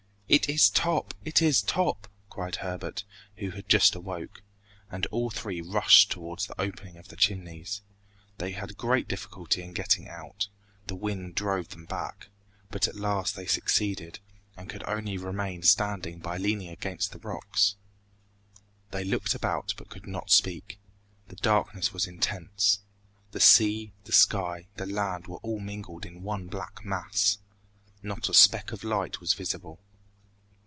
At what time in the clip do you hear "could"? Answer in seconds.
14.69-14.85, 19.89-20.07